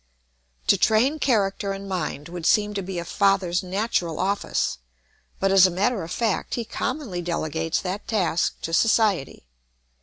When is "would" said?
2.27-2.47